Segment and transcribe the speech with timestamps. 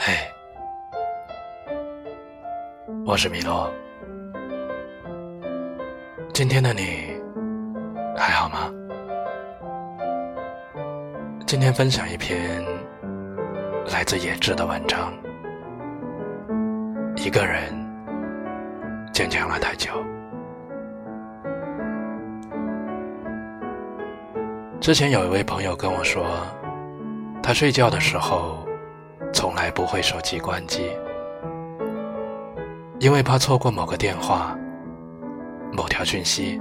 [0.00, 0.14] 嘿，
[3.04, 3.68] 我是米洛。
[6.32, 7.20] 今天的你
[8.16, 8.72] 还好吗？
[11.44, 12.64] 今天分享一篇
[13.92, 15.12] 来自野志的文章。
[17.16, 17.74] 一个人
[19.12, 19.90] 坚强了太久。
[24.80, 26.24] 之前有一位朋友跟我说，
[27.42, 28.64] 他睡觉的时候
[29.32, 30.90] 从来不会手机关机，
[32.98, 34.56] 因为怕错过某个电话、
[35.72, 36.60] 某条讯息。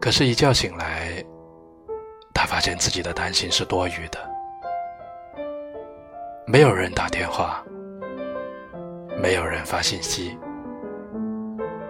[0.00, 1.24] 可是，一觉醒来，
[2.34, 4.18] 他发现自己的担心是多余的，
[6.46, 7.62] 没有人打电话。
[9.16, 10.36] 没有人发信息，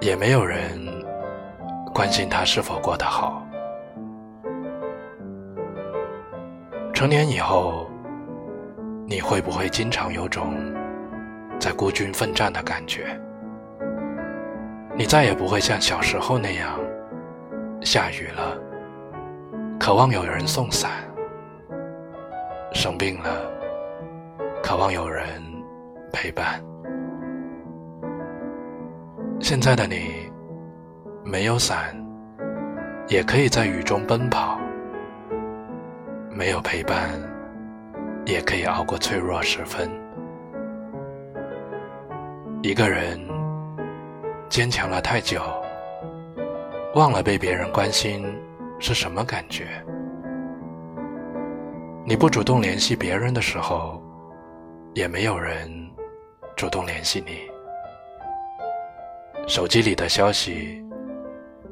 [0.00, 0.78] 也没有人
[1.92, 3.44] 关心他是否过得好。
[6.92, 7.90] 成年以后，
[9.06, 10.54] 你会不会经常有种
[11.58, 13.18] 在孤军奋战的感觉？
[14.96, 16.78] 你再也不会像小时候那样，
[17.82, 18.56] 下雨了，
[19.78, 20.90] 渴望有人送伞；
[22.72, 23.50] 生病了，
[24.62, 25.26] 渴望有人
[26.12, 26.62] 陪伴。
[29.40, 30.30] 现在的你，
[31.24, 31.94] 没有伞，
[33.08, 34.58] 也可以在雨中奔跑；
[36.30, 37.10] 没有陪伴，
[38.26, 39.90] 也可以熬过脆弱时分。
[42.62, 43.20] 一个人
[44.48, 45.42] 坚强了太久，
[46.94, 48.24] 忘了被别人关心
[48.78, 49.66] 是什么感觉。
[52.06, 54.02] 你不主动联系别人的时候，
[54.94, 55.68] 也没有人
[56.56, 57.40] 主动联系你。
[59.46, 60.82] 手机里的消息，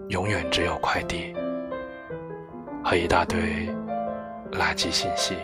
[0.08, 1.34] 永远只有快递
[2.84, 3.40] 和一大堆
[4.52, 5.34] 垃圾信息。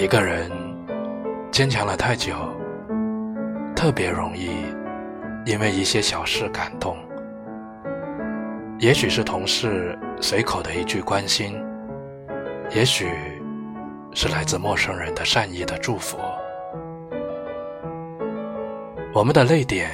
[0.00, 0.50] 一个人
[1.50, 2.34] 坚强了太久，
[3.76, 4.48] 特别容易
[5.44, 6.96] 因为一些小事感动。
[8.78, 11.54] 也许是同事随口的一句关心，
[12.70, 13.10] 也许
[14.14, 16.16] 是来自陌生人的善意的祝福。
[19.12, 19.90] 我们的泪点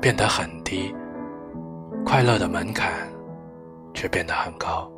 [0.00, 0.92] 变得很低，
[2.04, 2.90] 快乐的门槛
[3.94, 4.90] 却变得很高。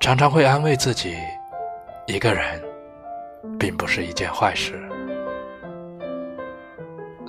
[0.00, 1.16] 常常会安慰自己，
[2.12, 2.62] 一个人
[3.58, 4.78] 并不是一件坏事。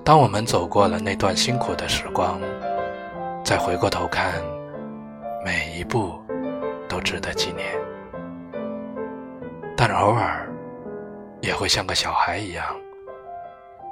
[0.03, 2.37] 当我们走过了那段辛苦的时光，
[3.45, 4.33] 再回过头看，
[5.45, 6.19] 每一步
[6.89, 7.65] 都值得纪念。
[9.77, 10.51] 但偶尔
[11.39, 12.65] 也会像个小孩一样。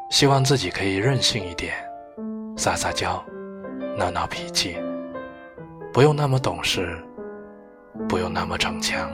[0.09, 1.73] 希望自己可以任性一点，
[2.57, 3.23] 撒撒娇，
[3.97, 4.75] 闹闹脾气，
[5.93, 7.01] 不用那么懂事，
[8.09, 9.09] 不用那么逞强。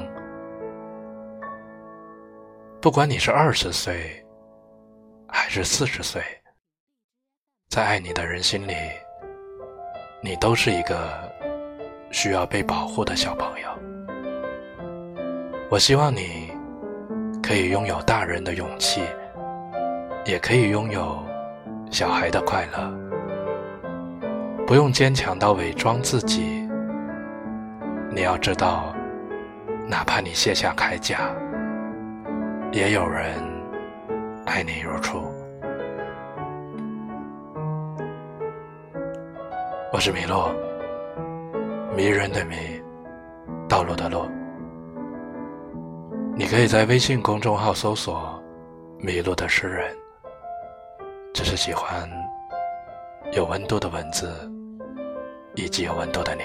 [2.87, 4.25] 不管你是二十岁，
[5.27, 6.21] 还是四十岁，
[7.67, 8.73] 在爱你的人心里，
[10.21, 11.29] 你都是一个
[12.11, 13.67] 需要被保护的小朋友。
[15.69, 16.49] 我希望你
[17.43, 19.01] 可以拥有大人的勇气。
[20.25, 21.21] 也可以拥有
[21.91, 22.89] 小孩的快乐，
[24.65, 26.65] 不用坚强到伪装自己。
[28.09, 28.95] 你要知道，
[29.89, 31.29] 哪怕你卸下铠甲，
[32.73, 33.33] 也有人
[34.45, 35.19] 爱你如初。
[39.93, 40.53] 我是米洛，
[41.95, 42.55] 迷人的迷，
[43.69, 44.29] 道路的路。
[46.35, 48.39] 你可以在微信公众号搜索
[48.99, 49.95] “迷路的诗人”。
[51.33, 52.09] 只是喜欢
[53.31, 54.29] 有温度的文字，
[55.55, 56.41] 以及有温度的你。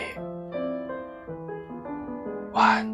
[2.52, 2.91] 晚安。